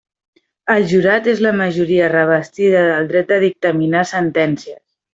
[0.75, 4.81] El jurat és la majoria revestida del dret de dictaminar sentències.